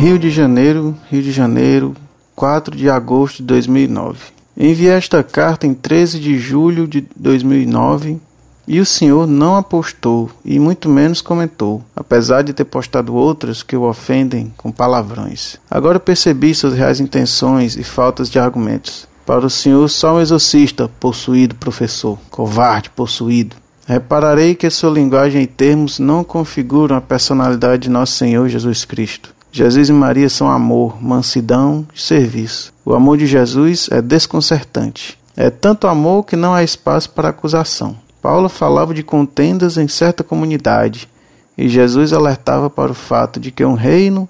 [0.00, 1.94] Rio de Janeiro, Rio de Janeiro,
[2.34, 4.18] 4 de agosto de 2009.
[4.56, 8.18] Enviei esta carta em 13 de julho de 2009
[8.66, 13.76] e o senhor não apostou e muito menos comentou, apesar de ter postado outras que
[13.76, 15.58] o ofendem com palavrões.
[15.70, 19.06] Agora percebi suas reais intenções e faltas de argumentos.
[19.26, 23.54] Para o senhor, só um exorcista possuído, professor, covarde possuído.
[23.86, 29.38] Repararei que sua linguagem e termos não configuram a personalidade de nosso Senhor Jesus Cristo.
[29.52, 32.72] Jesus e Maria são amor, mansidão e serviço.
[32.84, 35.18] O amor de Jesus é desconcertante.
[35.36, 37.96] É tanto amor que não há espaço para acusação.
[38.22, 41.08] Paulo falava de contendas em certa comunidade,
[41.56, 44.28] e Jesus alertava para o fato de que um reino,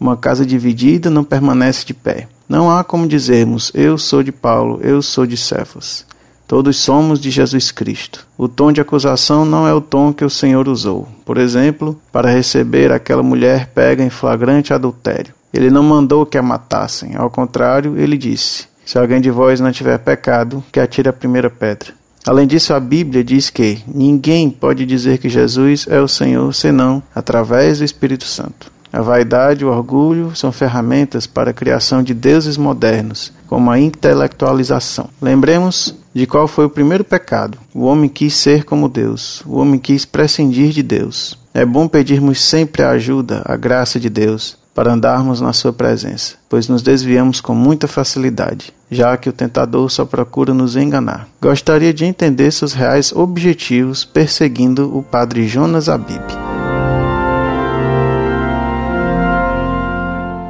[0.00, 2.28] uma casa dividida, não permanece de pé.
[2.48, 6.06] Não há como dizermos, eu sou de Paulo, eu sou de Cefas.
[6.46, 8.26] Todos somos de Jesus Cristo.
[8.36, 11.08] O tom de acusação não é o tom que o Senhor usou.
[11.24, 15.34] Por exemplo, para receber aquela mulher pega em flagrante adultério.
[15.52, 17.14] Ele não mandou que a matassem.
[17.16, 21.50] Ao contrário, ele disse: Se alguém de vós não tiver pecado, que atire a primeira
[21.50, 21.94] pedra.
[22.26, 27.02] Além disso, a Bíblia diz que ninguém pode dizer que Jesus é o Senhor senão
[27.14, 28.70] através do Espírito Santo.
[28.92, 33.80] A vaidade e o orgulho são ferramentas para a criação de deuses modernos, como a
[33.80, 35.08] intelectualização.
[35.20, 37.58] Lembremos de qual foi o primeiro pecado.
[37.74, 41.38] O homem quis ser como Deus, o homem quis prescindir de Deus.
[41.54, 46.36] É bom pedirmos sempre a ajuda, a graça de Deus, para andarmos na Sua presença,
[46.48, 51.28] pois nos desviamos com muita facilidade, já que o tentador só procura nos enganar.
[51.40, 56.22] Gostaria de entender seus reais objetivos perseguindo o padre Jonas Abib.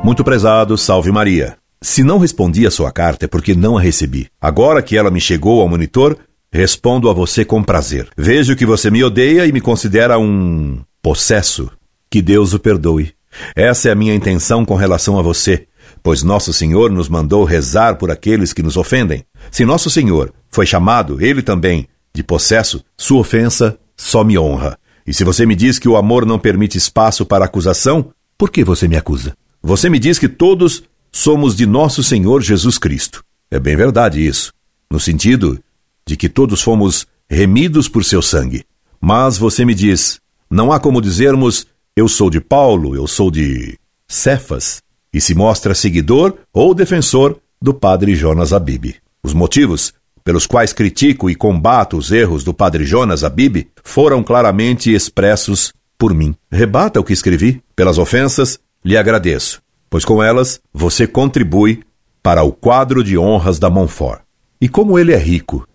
[0.05, 1.62] Muito prezado, salve Maria.
[1.83, 4.29] Se não respondi a sua carta é porque não a recebi.
[4.41, 6.17] Agora que ela me chegou ao monitor,
[6.53, 8.09] respondo a você com prazer.
[8.17, 11.69] Vejo que você me odeia e me considera um possesso.
[12.09, 13.13] Que Deus o perdoe.
[13.57, 15.67] Essa é a minha intenção com relação a você,
[16.05, 19.25] pois nosso Senhor nos mandou rezar por aqueles que nos ofendem.
[19.51, 24.79] Se nosso Senhor foi chamado, ele também, de possesso, sua ofensa só me honra.
[25.05, 28.63] E se você me diz que o amor não permite espaço para acusação, por que
[28.63, 29.35] você me acusa?
[29.61, 33.23] Você me diz que todos somos de nosso Senhor Jesus Cristo.
[33.51, 34.53] É bem verdade isso,
[34.91, 35.63] no sentido
[36.07, 38.65] de que todos fomos remidos por seu sangue.
[39.01, 40.21] Mas você me diz,
[40.51, 43.79] não há como dizermos eu sou de Paulo, eu sou de
[44.09, 48.97] Cefas, e se mostra seguidor ou defensor do padre Jonas Abib.
[49.23, 49.93] Os motivos
[50.25, 56.15] pelos quais critico e combato os erros do padre Jonas Abib foram claramente expressos por
[56.15, 56.35] mim.
[56.51, 57.63] Rebata o que escrevi.
[57.77, 59.62] Pelas ofensas, lhe agradeço,
[59.93, 61.83] pois com elas você contribui
[62.23, 64.23] para o quadro de honras da Monfort.
[64.59, 65.69] E como ele é rico,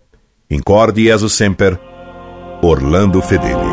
[0.50, 1.79] incorde Jesus Semper,
[2.63, 3.66] Orlando Fedeli.